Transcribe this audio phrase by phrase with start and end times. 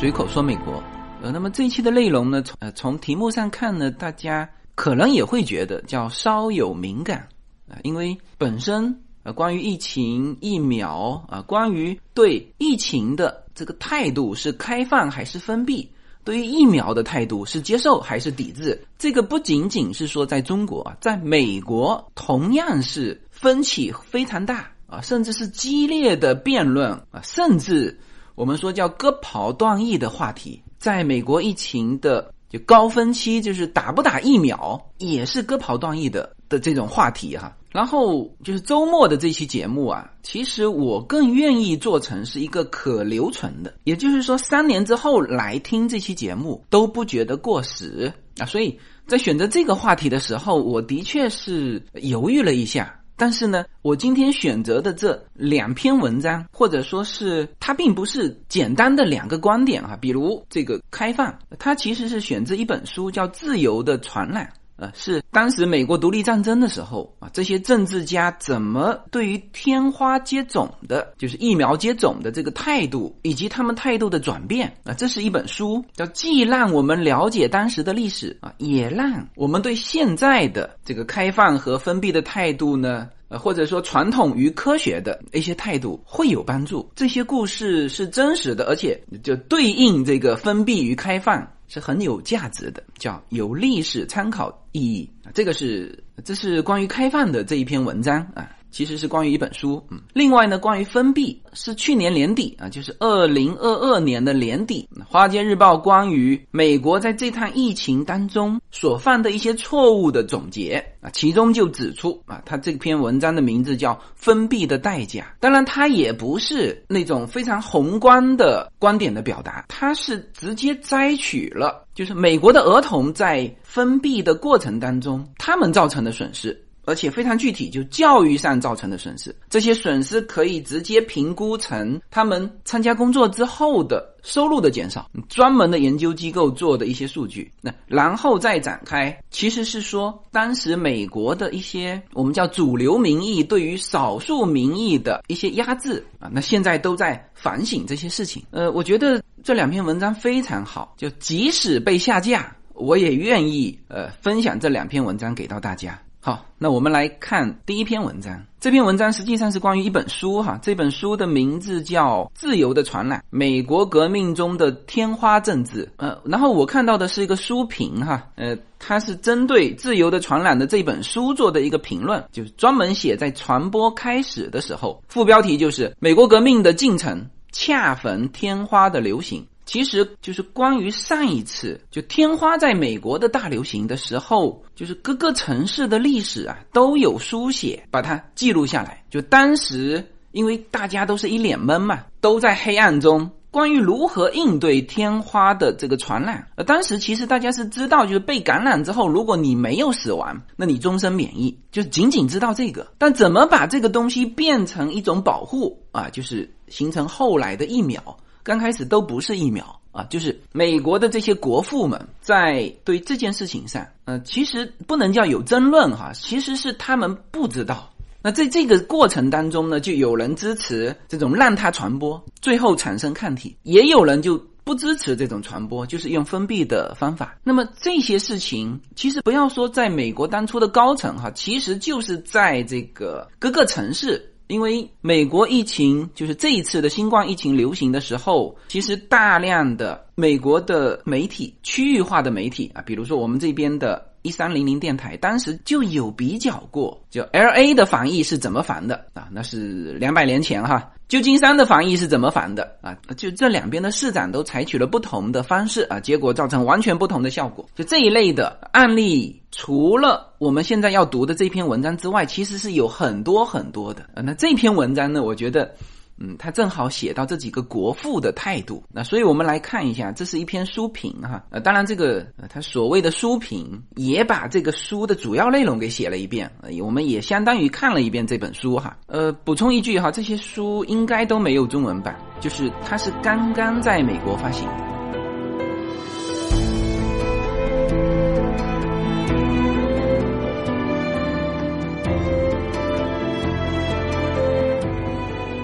[0.00, 0.82] 随口说美国。
[1.20, 7.28] 呃，那么这一期的内容呢，从呃从题目上看呢，大家可能也会觉得叫稍有敏感
[7.68, 15.86] 啊，因为本身呃关于疫情疫苗啊，关于对疫情的这个态度是开放还是封闭，
[16.24, 28.00] 对于疫苗的态度是接受还是抵制，这个不仅仅是说在中国啊，在美国同样是分歧非常大啊，甚至是激烈的辩论啊，甚至
[28.40, 30.62] 我们说叫割袍断义的话题。
[30.78, 37.54] 在美国疫情的就高峰期，就是打不打疫苗也是割袍断义的的这种话题哈。
[37.70, 48.46] 然后就是周末的这期节目啊，其实我更愿意做成是一个可留存的，也就是说三年之后来听这期节目都不觉得过时啊。
[48.46, 52.99] 所以在选择这个话题的时候，我的确是犹豫了一下。
[53.20, 64.46] 但是呢，我今天选择的这两篇文章，或者说是它并不是简单的两个观点啊，比如这个开放，它其实是选自一本书，叫《自由的传染》，
[64.80, 83.08] 呃，是当时美国独立战争的时候啊，这些政治家怎么对于天花接种的，就是疫苗接种的这个态度，以及他们态度的转变啊，这是一本书，叫既让我们了解当时的历史啊，也让我们对现在的这个开放和封闭的态度呢。
[83.28, 86.90] 呃，或者说传统与科学的一些态度会有帮助。
[86.96, 95.08] 这些故事是真实的，而且就对应这个封闭与开放是很有价值的，叫有历史参考意义。
[95.32, 98.50] 这个是这是关于开放的这一篇文章啊。
[98.70, 115.22] 其实是关于一本书，嗯，另外呢，关于封闭是去年年底啊，就是二零二二年的年底，《华尔街日报》关于美国在这趟疫情当中所犯的一些错误的总结啊，其中就指出啊，他这篇文章的名字叫《封闭的代价》。
[115.40, 126.58] 当然，他也不是那种非常宏观的观点的表达，他是直接摘取了就是美国的儿童在封闭的过程当中他们造成的损失。
[126.90, 135.08] 而且非常具体，就教育上造成的损失，这些损失可以直接评估成他们参加工作之后的收入的减少。
[135.28, 148.42] 专门的研究机构做的一些数据，那然后再展开，其实是说当时美国的一些我们叫主流民意对于少数民意的一些压制啊，那现在都在反省这些事情。
[148.50, 155.96] 呃，我觉得这两篇文章非常好，就即使被下架，我也愿意呃分享这两篇文章给到大家。
[156.22, 158.44] 好，那我们来看第一篇文章。
[158.60, 165.86] 这篇文章实际上是关于一本书哈，这本书的名字叫《自由的传染：美国革命中的天花政治》。
[165.96, 179.46] 呃，然后我看到的是一个书评哈，呃，它是针对《自由的传染》的这本书做的一个评论，就是专门写在传播开始的时候，副标题就是“美国革命的进程恰逢天花的流行”。
[179.70, 189.04] 其实就是关于上一次就天花在美国的大流行的时候，就是各个城市的历史啊都有书写，把它记录下来。
[189.08, 193.30] 就当时因为大家都是一脸懵嘛，都在黑暗中。
[193.52, 202.88] 关于如何应对天花的这个传染，呃，当时其实大家是知道，就是被感染之后，如果你没有死亡，那你终身免疫，就仅仅知道这个。
[202.98, 208.16] 但怎么把这个东西变成一种保护啊，就是形成后来的疫苗。
[208.42, 217.90] 刚开始都不是疫苗啊，就是美国的这些国父们在对这件事情上，呃，其实不能叫有争论哈，其实是他们不知道。
[218.22, 227.38] 那在这个过程当中呢，就有人支持这种让它传播，最后产生抗体，也有人就不支持这种传播，就是用封闭的方法。
[227.42, 234.29] 那么这些事情，其实不要说在美国当初的高层哈，其实就是在这个各个城市。
[234.50, 244.09] 因为美国疫情就是这一次的新冠疫情流行的时候，其实大量的美国的媒体、区域化的媒体啊，比如说我们这边的。
[244.22, 249.28] 一三零零电台当时就有比较过，就 L A 的防疫是怎么防的啊？
[249.30, 250.92] 那是两百年前哈。
[251.08, 252.96] 旧金山的防疫是怎么防的啊？
[253.16, 257.66] 就这两边的市长都采取了不同的方式啊，结果造成完全不同的效果。
[257.74, 264.08] 就这一类的案例，除了我们现在要读的这篇文章之外，其实是有很多很多的。
[264.14, 265.74] 那这篇文章呢，我觉得。
[266.20, 271.42] 嗯，他正好写到这几个国父的态度，那所以我们来看一下，这是一篇书评哈。
[271.50, 278.96] 呃，当然这个他所谓的书评也把这个书的主要内容给写了一遍，呃，我们也相当于看了一遍这本书哈。
[279.06, 284.68] 呃，补充一句哈，这些书应该都没有中文版，就是它是刚刚在美国发行。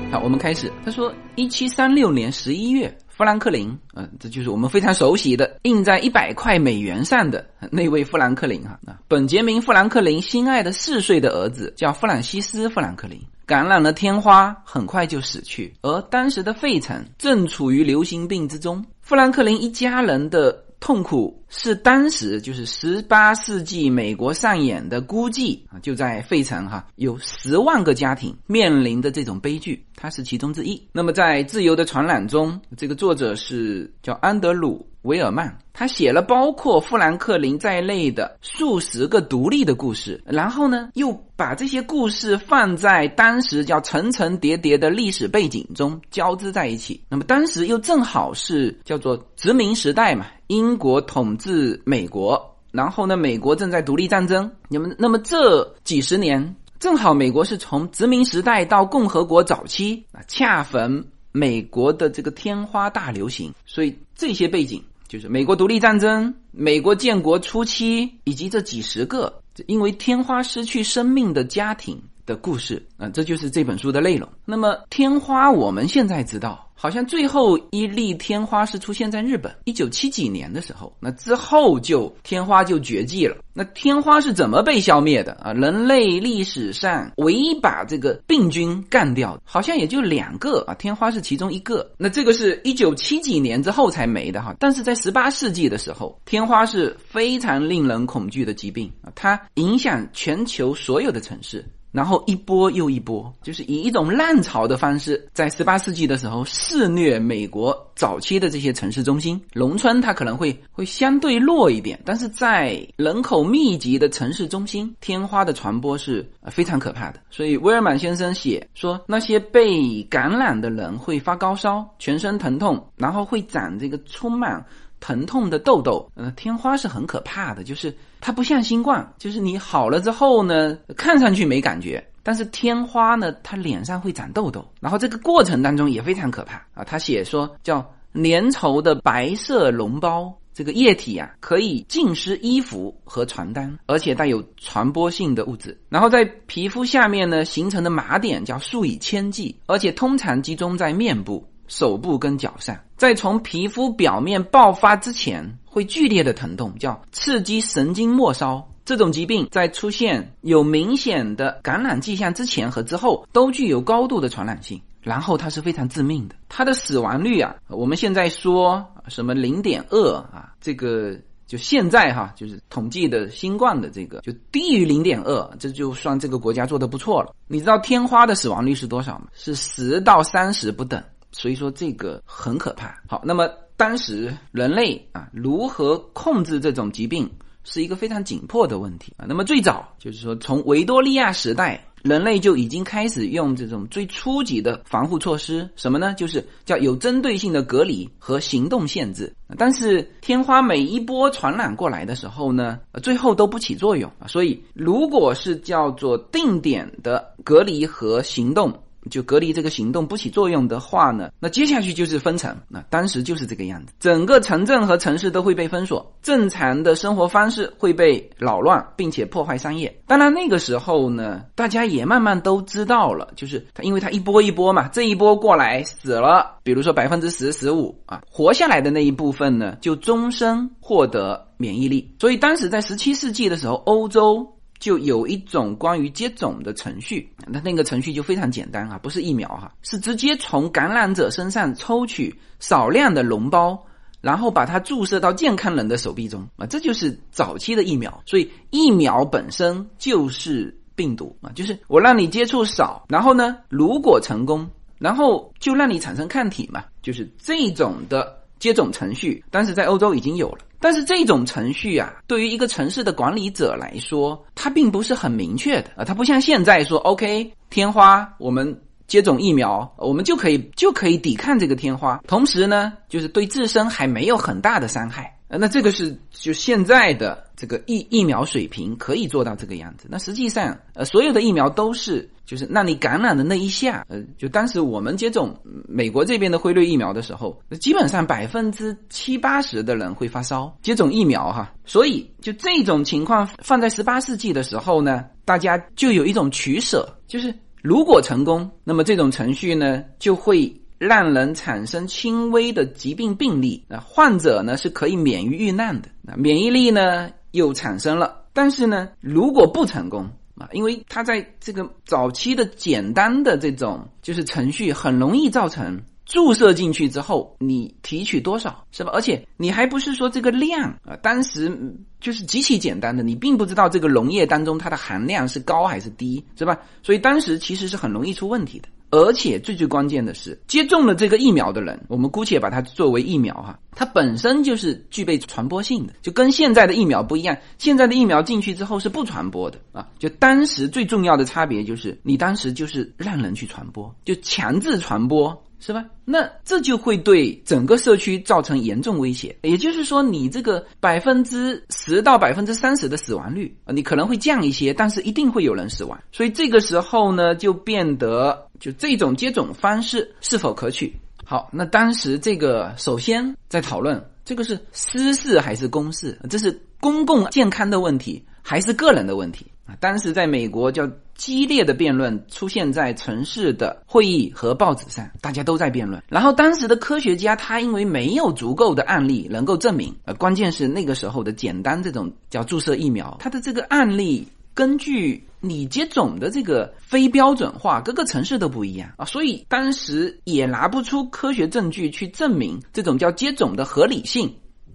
[0.09, 8.79] 好我们开始，他说，一七三六年十一月，富兰克林，嗯，这就是我们非常熟悉的印在一百块美元上的那位富兰克林哈。
[8.81, 15.75] 那，本杰明·富兰克林心爱的四岁的儿子叫弗朗西斯·富兰克林，感染了天花，很快就死去。
[15.83, 20.63] 而当时的费城正处于流行病之中，富兰克林一家人的。
[20.79, 30.87] 痛苦是当时就是十八世纪美国上演的估计啊，就在费城哈，有十万个家庭面临的这种悲剧，它是其中之一。
[30.93, 34.87] 那么在《自由的传染》中，这个作者是叫安德鲁。
[35.07, 47.01] 维尔曼，他写了包括富兰克林在内的数十个独立的故事，然后呢，又把这些故事放在当时叫层层叠叠的历史背景中交织在一起。
[47.09, 54.51] 那么当时又正好是叫做殖民时代嘛，英国统治是美国，然后呢，美国正在独立战争。
[54.69, 64.83] 你们那么这几十年，正好美国是从殖民时代到共和国早期啊，恰逢美国的这个天花大流行，所以这些背景。
[65.07, 69.33] 就是美国独立战争、美国建国初期，以及这几十个
[69.67, 71.97] 因为天花失去生命的家庭
[72.27, 74.29] 的故事啊，这就是这本书的内容。
[74.45, 76.66] 那么天花，我们现在知道。
[76.79, 80.95] 好像最后一粒天花是出现在日本，一九七几年的时候。
[81.01, 83.37] 那之后就天花就绝迹了。
[83.55, 85.53] 那天花是怎么被消灭的啊？
[85.55, 90.75] 人类历史上唯一把这个病菌干掉，好像也就两个啊。
[90.75, 91.91] 天花是其中一个。
[91.97, 94.55] 那这个是一九七几年之后才没的哈。
[94.61, 101.65] 但是在十八世纪的时候，天花是非常令人恐惧的疾病啊，它影响全球所有的城市。
[101.97, 109.41] 然后一波又一波，就是以一种浪潮的方式，在十八世纪的时候肆虐美国早期的这些城市中心。
[109.55, 117.21] 农村它可能会会相对弱一点，但是在人口密集的城市中心，天花的传播是非常可怕的。
[117.31, 124.63] 所以威尔曼先生写说，那些被感染的人会发高烧、全身疼痛，然后会长这个充满。
[125.01, 136.83] 疼痛的痘痘，呃，天花是很可怕的，就是它不像新冠，就是你好了之后呢，看上去没感觉，但是天花呢，它脸上会长痘痘，然后这个过程当中也非常可怕啊。
[136.85, 137.85] 他写说叫
[138.15, 151.47] 粘稠的白色脓包，这个液体啊可以浸湿衣服和床单，而且带有传播性的物质，然后在皮肤下面呢形成的麻点叫数以千计，而且通常集中在面部。
[151.69, 158.69] 手部跟脚上，在从皮肤表面爆发之前，会剧烈的疼痛，叫刺激神经末梢。
[158.85, 164.81] 这种疾病在出现有明显的感染迹象之前和之后，都具有高度的传染性。
[165.03, 171.17] 然后它是非常致命的，它的死亡率啊，我们现在说什么零点二啊，这个
[171.47, 177.33] 就现在哈，就是统计的新冠的这个就低于零点二，这就算这个国家做的不错了。
[177.47, 179.27] 你知道天花的死亡率是多少吗？
[179.33, 181.01] 是十到三十不等。
[181.37, 182.99] 所以说这个很可怕。
[183.07, 187.31] 好，那么当时人类啊如何控制这种疾病
[187.63, 189.27] 是一个非常紧迫的问题啊。
[189.29, 196.15] 那么最早就是说从维多利亚时代，人类就已经开始用这种最初级的防护措施，什么呢？
[196.15, 199.31] 就是叫有针对性的隔离和行动限制。
[199.59, 204.27] 但是天花每一波传染过来的时候呢，最后都不起作用啊。
[204.27, 208.73] 所以如果是叫做定点的隔离和行动。
[209.11, 212.57] 就隔离这个行动不起作用的话呢，那接下去就是封城。
[212.69, 219.95] 那当时就是这个样子，整个城镇和城市都会被封锁，正常的生活方式会被扰乱，并且破坏商业。
[220.07, 232.15] 当然那个时候呢，大家也慢慢都知道了，就是它，因为它一波一波嘛，这一波过来死了，比如说百分之十、十五啊，活下来的那一部分呢，就终身获得免疫力。
[232.19, 234.56] 所以当时在十七世纪的时候，欧洲。
[234.79, 243.83] 就有一种关于接种的程序，那那个程序就非常简单啊，不是疫苗哈，是直接从感染者身上抽取少量的脓包，
[244.21, 248.23] 然后把它注射到健康人的手臂中啊，这就是早期的疫苗。
[248.27, 254.69] 所以疫苗本身就是病毒啊，就是我让你接触少，然后呢，如果成功，
[254.99, 260.59] 然后就让你产生抗体嘛，就是这种的接种程序，当时在欧洲已经有了。
[260.81, 275.33] 但是这种程序啊，对于一个城市的管理者来说，它并不是很明确的啊，它不像现在说，OK，天花，我们接种疫苗，我们就可以就可以抵抗这个天花，同时呢，就是对自身还没有很大的伤害。
[275.49, 280.07] 那这个是就现在的这个疫疫苗水平可以做到这个样子。
[280.11, 285.57] 那实际上，呃，所有的疫苗都是就是让你感染的那一下，呃，就当时我们接种
[285.89, 290.77] 美国这边的辉瑞疫苗的时候，基本上百分之七八十的人会发烧。
[290.83, 300.73] 接种疫苗哈，所以就这种情况放在十八世纪的时候呢，大家就有一种取舍，就是如果成功，那么这种程序呢就会。
[300.99, 308.45] 让人产生轻微的疾病病例，那患者呢是可以免于遇难的，那免疫力呢又产生了。
[308.53, 316.01] 但是呢，如果不成功啊，因为它在这个早期的简单的这种就是程序，很容易造成。
[316.25, 319.13] 注射进去之后，你提取多少是吧？
[319.15, 321.71] 而且你还不是说这个量啊，当时
[322.19, 326.77] 就是极其简单的，你并不知道这个溶液当中它的含量是高还是低，是吧？
[327.01, 328.89] 所以当时其实是很容易出问题的。
[329.11, 337.57] 而且最最关键的是，接种了这个疫苗的人，我们姑且把它作为疫苗哈，它本身就是具备传播性的，就跟现在的疫苗不一样。
[337.79, 345.57] 现在的疫苗进去之后是不传播的啊，就当时最重要的差别就是你当时就是让人去传播，就强制传播。
[345.79, 346.05] 是吧？
[346.25, 349.57] 那这就会对整个社区造成严重威胁。
[349.63, 356.19] 也就是说，你这个百分之十到百分之三十的死亡率啊，你可能会降一些，但是一定会有人死亡。
[356.33, 361.15] 所以这个时候呢，就变得就这种接种方式是否可取？
[361.45, 369.67] 好，那当时这个首先在讨论这个是私事还是公事，这是公共健康的问题还是个人的问题？
[369.87, 376.21] 啊，当时在美国叫激烈的辩论出现在城市的会议和报纸上，大家都在辩论。
[376.29, 394.53] 然后当时的科学家他因为没有足够的案例能够证明，呃，关键是那个时候的简单这种叫注射疫苗，它的这个案例根据你接种的这个非标准化，各个城市都不一样啊，所以当时也拿不出科学证据去证明这种叫接种的合理性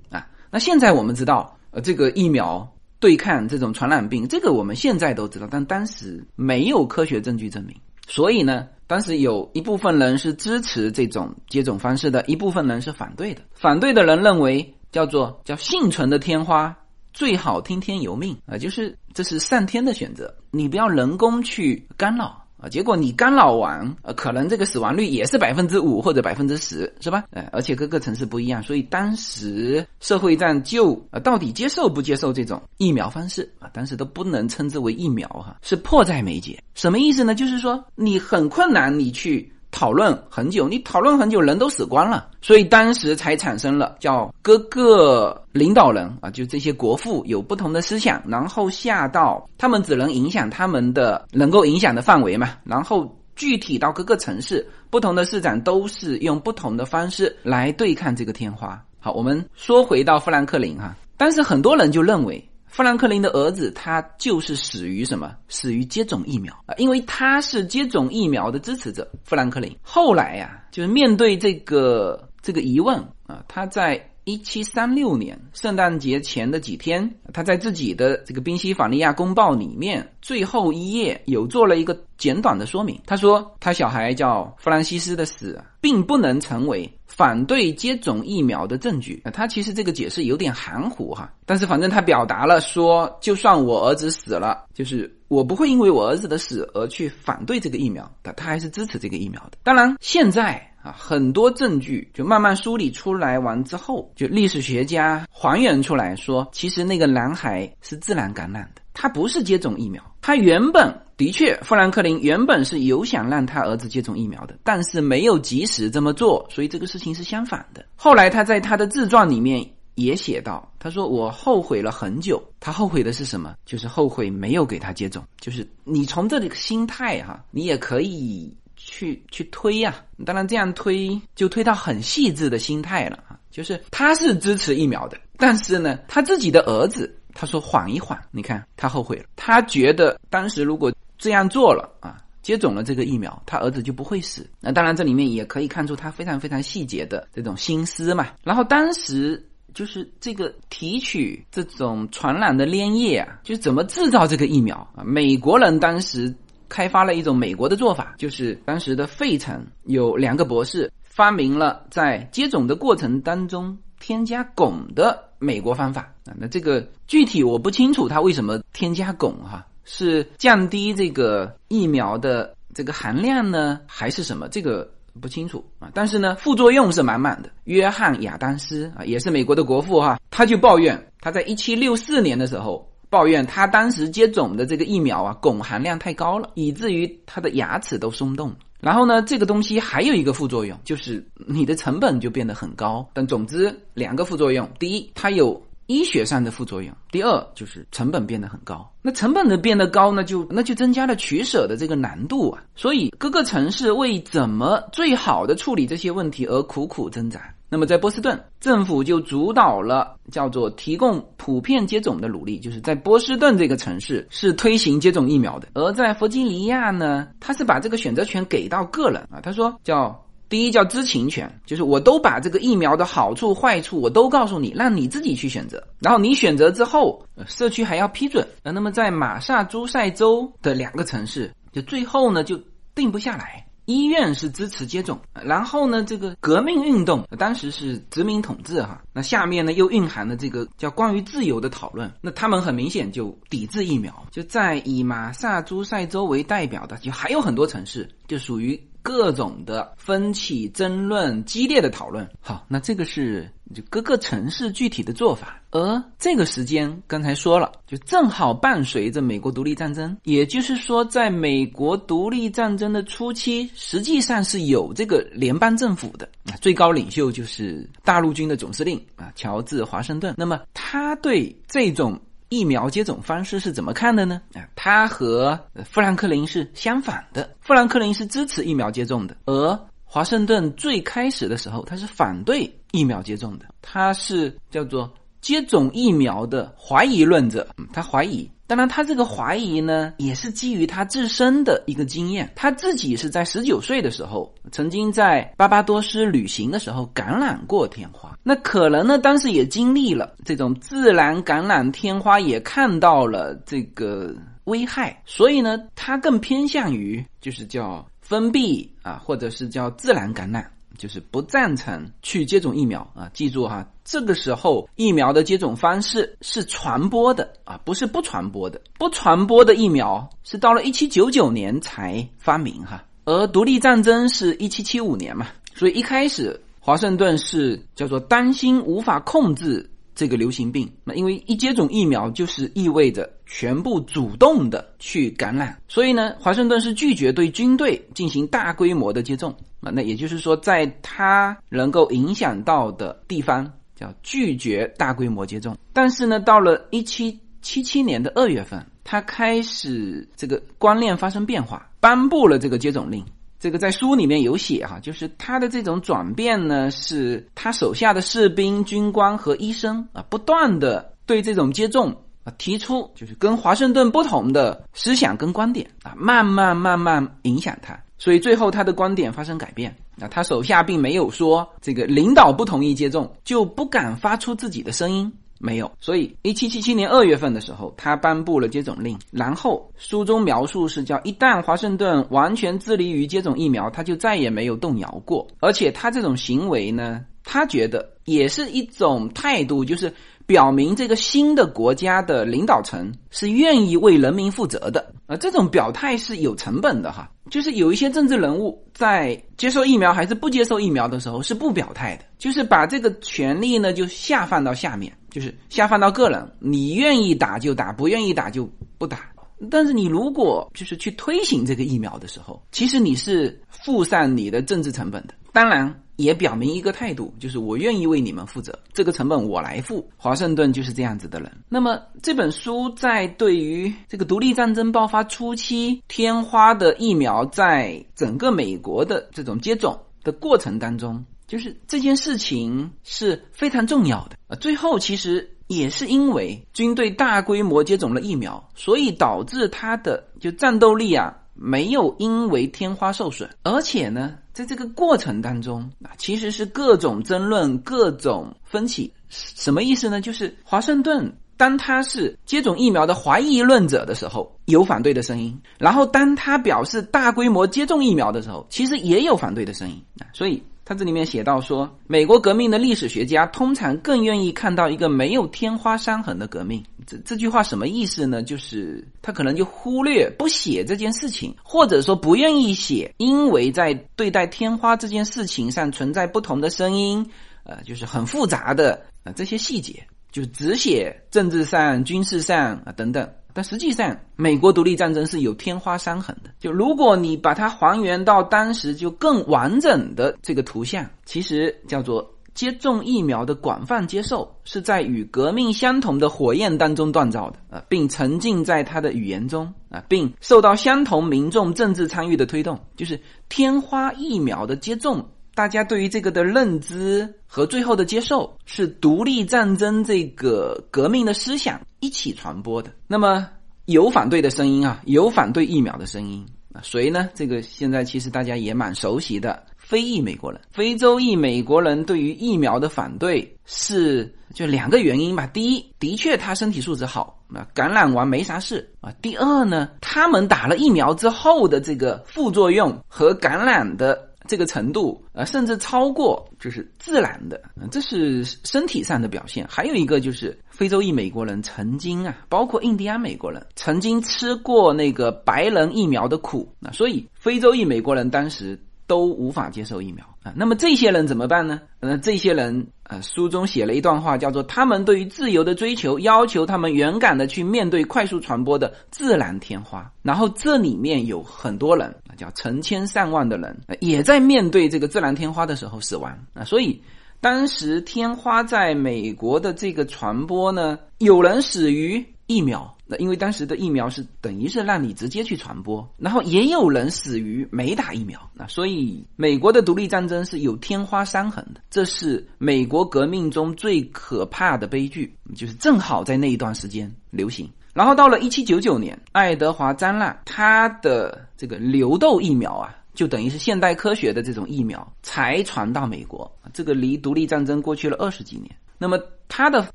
[0.09, 0.27] 啊。
[0.49, 2.69] 那现在我们知道，呃，这个疫苗。
[3.01, 7.75] 对抗这种传染病，这个我们现在都知道，但当时没有科学证据证明。
[8.07, 13.41] 所以呢，当时有一部分人是支持这种接种方式的，一部分人是反对的。
[13.53, 16.77] 反对的人认为，叫做叫幸存的天花
[17.11, 22.40] 最好听天由命啊，就是这是上天的选择，你不要人工去干扰。
[22.61, 27.23] 啊，结果你干扰完，呃，可能这个死亡率也是百分之五或者百分之十，是吧？
[27.31, 33.67] 呃，而且各个城市不一样，所以当时社会上就呃，到底接受不接受这种疫苗方式啊？
[33.73, 36.61] 当时都不能称之为疫苗哈，是迫在眉睫。
[36.75, 37.33] 什么意思呢？
[37.33, 39.51] 就是说你很困难，你去。
[39.71, 58.79] 讨论很久，你讨论很久，人都死光了，所以当时才产生了叫各个领导人啊，就这些国父有不同的思想，然后下到他们只能影响他们的能够影响的范围嘛，然后具体到各个城市，不同的市长都是用不同的方式来对抗这个天花。
[58.99, 62.45] 好，我们说回到富兰克林哈，当时很多人就认为。
[62.71, 65.35] 富兰克林的儿子，他就是死于什么？
[65.49, 66.73] 死于接种疫苗啊！
[66.77, 69.05] 因为他是接种疫苗的支持者。
[69.25, 72.97] 富兰克林后来呀，就是面对这个这个疑问
[73.27, 82.99] 啊，他在一七三六年圣诞节前的几天，他在自己的这个宾夕法尼亚公报里面最后一页有做了一个简短的说明。
[83.05, 86.91] 他说，他小孩叫弗兰西斯的死，并不能成为。
[87.07, 99.57] 反对接种疫苗的证据，他其实这个解释有点含糊哈，但是反正他表达了说，就算我儿子死了，就是我不会因为我儿子的死而去反对这个疫苗，他他还是支持这个疫苗的。
[99.61, 110.93] 当然，现在啊，很多证据就慢慢梳理出来完之后，就历史学家还原出来说，其实那个男孩是自然感染的，他不是接种疫苗，他原本。
[111.17, 117.85] 的确，富兰克林原本是有想让他儿子接种疫苗的，但是没有及时这么做，所以这个事情是相反的。
[117.95, 123.53] 后来他在他的自传里面也写到，他说：“我后悔了很久。”他后悔的是什么？
[123.67, 125.23] 就是后悔没有给他接种。
[125.39, 128.51] 就是你从这里心态哈，你也可以
[128.91, 129.95] 去去推呀。
[130.25, 133.39] 当然这样推就推到很细致的心态了啊。
[133.49, 140.91] 就是他是支持疫苗的，但是呢，他自己的儿子他说缓一缓，你看他后悔了，他觉得当时如果。
[141.23, 144.49] 这样做了啊，接种了这个疫苗，他儿子就不会死。
[144.59, 148.29] 那当然，这里面也可以看出他非常非常细节的这种心思嘛。
[148.43, 155.03] 然后当时就是这个提取这种传染的粘液啊，就是怎么制造这个疫苗啊？
[155.05, 156.33] 美国人当时
[156.71, 166.31] 开发了一种美国的做法，就是当时的费城有两个博士发明了在接种的过程当中添加汞的美国方法啊。
[166.39, 169.67] 那这个具体我不清楚他为什么添加汞哈。
[169.83, 174.47] 是降低这个疫苗的这个含量呢，还是什么？
[174.47, 175.89] 这个不清楚啊。
[175.93, 177.49] 但是呢，副作用是满满的。
[177.63, 188.51] 约翰亚当斯啊，也是美国的国父哈，他就抱怨，他在一七六四年的时候抱怨，他当时接种的这个疫苗啊，汞含量太高了，以至于他的牙齿都松动。
[188.79, 193.07] 然后呢，这个东西还有一个副作用，就是你的成本就变得很高。
[193.13, 195.61] 但总之，两个副作用：第一，它有。
[195.87, 198.89] 医学上的副作用，第二就是成本变得很高。
[199.01, 202.63] 那成本的变得高呢，就那就增加了取舍的这个难度啊。
[202.77, 207.53] 所以各个城市为怎么最好的处理这些问题而苦苦挣扎。
[207.73, 215.69] 那么在波士顿，政府就主导了叫做提供普遍接种的努力，就是在波士顿这个城市是推行接种疫苗的。
[215.73, 225.81] 而在弗吉尼亚呢，他是把这个选择权给到个人啊，他说叫第一叫知情权，就是我都把这个疫苗的好处坏处我都告诉你，让你自己去选择。
[225.99, 228.45] 然后你选择之后，社区还要批准。
[228.61, 232.59] 那么在马萨诸塞州的两个城市，就最后呢就
[232.93, 233.65] 定不下来。
[233.85, 248.79] 医院是支持接种，然后呢，这个革命运动当时是殖民统治哈，那下面呢又蕴含了这个叫关于自由的讨论，那他们很明显就抵制疫苗，就在以马萨诸塞州为代表的，就还有很多城市就属于。
[249.01, 252.27] 各种的分歧、争论、激烈的讨论。
[252.39, 255.61] 好，那这个是就各个城市具体的做法。
[255.71, 260.15] 而这个时间刚才说了，就正好伴随着美国独立战争。
[260.23, 270.35] 也就是说，在美国独立战争的初期，实际上是有这个联邦政府的啊，最高领袖就是大陆军的总司令啊，乔治华盛顿。
[270.37, 272.19] 那么他对这种。
[272.51, 274.41] 疫苗接种方式是怎么看的呢？
[274.53, 277.49] 啊，他和富兰克林是相反的。
[277.61, 287.65] 富兰克林是支持疫苗接种的，而华盛顿最开始的时候他是反对疫苗接种的，他是叫做接种疫苗的怀疑论者。
[287.93, 288.51] 他怀疑。
[288.71, 292.49] 当然，他这个怀疑呢，也是基于他自身的一个经验。
[292.55, 298.39] 他自己是在十九岁的时候，曾经在巴巴多斯旅行的时候感染过天花。
[298.43, 310.65] 那可能呢，当时也经历了这种自然感染天花，也看到了这个危害，所以呢，他更偏向于就是叫封闭啊，或者是叫自然感染。
[310.97, 313.29] 就是不赞成去接种疫苗啊！
[313.33, 318.81] 记住哈，这个时候疫苗的接种方式是传播的啊，不是不传播的。
[318.97, 329.90] 不传播的疫苗是到了一七九九年才发明哈，而独立战争是一七七五年嘛，所以一开始华盛顿是叫做担心无法控制。
[330.13, 339.91] 这个流行病，那因为一接种疫苗就是意味着全部主动的去感染，所以呢，华盛顿是拒绝对军队进行大规模的接种啊。
[339.93, 345.77] 那也就是说，在他能够影响到的地方，叫拒绝大规模接种。
[345.93, 353.23] 但是呢，到了一七七七年的二月份，他开始这个观念发生变化，颁布了这个接种令。
[353.61, 362.11] 这个在书里面有写哈，就是他的这种转变呢，是他手下的士兵、军官和医生啊，不断的对这种接种
[362.43, 375.31] 啊提出，就是跟华盛顿不同的思想跟观点啊，慢慢慢慢影响他，所以最后他的观点发生改变啊，他手下并没有说这个领导不同意接种就不敢发出自己的声音。
[375.63, 379.17] 没有，所以一七七七年二月份的时候，他颁布了接种令。
[379.29, 385.47] 然后书中描述是叫，一旦华盛顿完全致力于接种疫苗，他就再也没有动摇过。
[385.59, 390.11] 而且他这种行为呢，他觉得也是一种态度，就是
[390.47, 395.13] 表明这个新的国家的领导层是愿意为人民负责的。
[395.27, 405.13] 啊，这种表态是有成本的哈，就是有一些政治人物在接受疫苗还是不接受疫苗的时候是不表态的，就是把这个权利呢就下放到下面。
[405.31, 409.31] 就是下放到个人，你愿意打就打，不愿意打就不打。
[409.69, 415.35] 但是你如果就是去推行这个疫苗的时候，其实你是付上你的政治成本的。
[415.53, 420.09] 当然，也表明一个态度，就是我愿意为你们负责，这个成本我来付。
[420.17, 421.51] 华盛顿就是这样子的人。
[421.69, 431.23] 那么这本书在对于这个独立战争爆发初期，天花的疫苗在整个美国的这种接种的过程当中。
[431.51, 434.55] 就是这件事情是非常重要的啊！
[434.55, 449.11] 最后其实也是因为军队大规模接种了疫苗，所以导致他的就战斗力啊没有因为天花受损，而且呢，在这个过程当中啊，其实是各种争论、各种分歧。
[449.27, 450.21] 什么意思呢？
[450.21, 460.63] 就是华盛顿当他是接种疫苗的怀疑论者的时候，有反对的声音；然后当他表示大规模接种疫苗的时候，其实也有反对的声音啊，所以。
[460.91, 466.83] 他这里面写到说，美国革命的历史学家通常更愿意看到一个没有天花伤痕的革命。
[467.07, 468.43] 这这句话什么意思呢？
[468.43, 477.25] 就是他可能就忽略不写这件事情，或者说不愿意写，因为在对待天花这件事情上存在不同的声音，
[477.63, 483.25] 呃，就是很复杂的啊这些细节，就只写政治上、军事上啊等等。
[483.53, 486.51] 但实际上，美国独立战争是有天花伤痕的。
[486.59, 502.77] 就如果你把它还原到当时，就更完整的这个图像，其实叫做接种疫苗的广泛接受是在与革命相同的火焰当中锻造的啊，并沉浸在他的语言中啊，并受到相同民众政治参与的推动。
[502.97, 512.91] 就是天花疫苗的接种，大家对于这个的认知和最后的接受是独立战争这个革命的思想一起传播的。
[513.07, 513.47] 那么
[513.85, 517.29] 有反对的声音啊，有反对疫苗的声音啊，谁呢？
[517.33, 519.63] 这个现在其实大家也蛮熟悉的。
[519.77, 525.45] 非裔美国人、非洲裔美国人对于疫苗的反对是就两个原因吧。
[525.47, 529.11] 第一，的确他身体素质好，那，感染完没啥事啊。
[529.21, 539.65] 第二呢，他们打了疫苗之后的这个副作用和感染的这个程度，啊，甚至超过就是自然的，这是身体上的表现。
[539.69, 548.77] 还有一个就是非洲裔美国人曾经啊，包括印第安美国人曾经吃过那个白人疫苗的苦，那所以非洲裔美国人当时。
[549.07, 551.81] 都无法接受疫苗啊，那么这些人怎么办呢？
[551.99, 560.11] 呃，这些人呃，书中写了一段话，叫做他们对于自由的追求，要求他们勇敢的去面对快速传播的自然天花。
[560.23, 566.63] 然后这里面有很多人啊，叫成千上万的人，也在面对这个自然天花的时候死亡啊。
[566.63, 566.99] 所以
[567.39, 572.25] 当时天花在美国的这个传播呢，有人死于
[572.55, 572.95] 疫苗。
[573.05, 587.69] 那因为当时的疫苗是等于是让你直接去传播，然后也有人死于没打疫苗，那所以美国的独立战争是有天花伤痕的，这是美国革命中最可怕的悲剧，就是正好在那一段时间流行。
[587.93, 599.85] 然后到了一七九九年，爱德华詹纳他的这个流痘疫苗啊，就等于是现代科学的这种疫苗才传到美国，这个离独立战争过去了二十几年，那么他的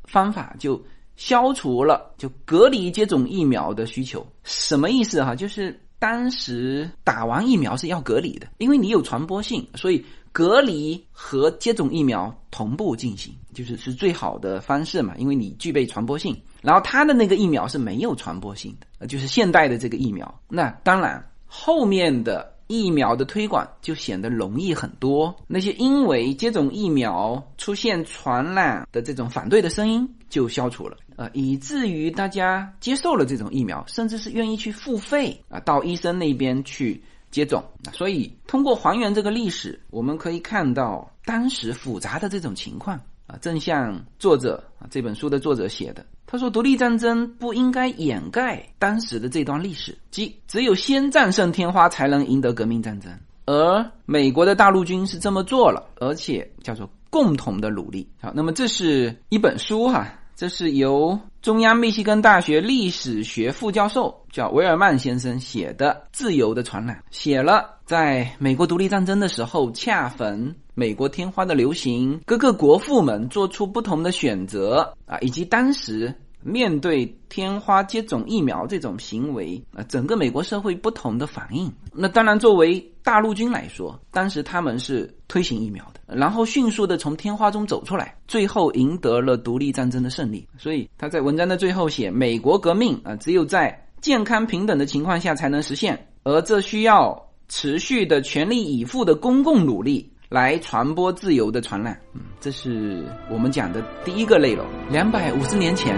[0.05, 0.79] 方法就。
[1.16, 5.35] 消除了就隔离接种疫苗的需求，什么意思哈？
[5.35, 16.37] 就是当时打完疫苗是要隔离的，因为你有传播性，所以隔离和接种疫苗同步进行，就是是最好的方式嘛，因为你具备传播性。
[16.62, 20.40] 然后他的那个疫苗是没有传播性的，就是现代的这个疫苗。
[20.48, 22.56] 那当然后面的。
[22.66, 25.35] 疫苗的推广就显得容易很多。
[25.46, 37.62] 那些因为接种疫苗出现传染的这种反对的声音就消除了，呃，以至于大家接受了这种疫苗，甚至是愿意去付费啊，到医生那边去接种。
[37.92, 46.04] 所以，通过还原这个历史，我们可以看到当时复杂的这种情况啊，正像作者啊这本书的作者写的。
[46.28, 53.12] 他说：“独立战争不应该掩盖当时的这段历史，即只有先战胜天花，才能赢得革命战争。
[53.44, 58.08] 而美国的大陆军是这么做了，而且叫做共同的努力。
[58.20, 76.12] 好，那么这是一本书哈，这是由中央密西根大学历史学副教授叫维尔曼先生写的《自由的传染》，写了在美国独立战争的时候，恰逢。”美国天花的流行，各个国父们做出不同的选择啊，以及当时
[76.46, 81.72] 面对天花接种疫苗这种行为啊，整个美国社会不同的反应。
[81.92, 90.46] 那当然，作为大陆军来说，当时他们是推行疫苗的，然后迅速的从天花中走出来，最后赢得了独立战争的胜利。
[90.56, 104.66] 所以他在文章的最后写：“美国革命啊，只有在健康平等的情况下才能实现，而这需要持续的全力以赴的公共努力。”来传播自由的传染，嗯，这是我们讲的第一个内容。
[104.90, 105.96] 两百五十年前，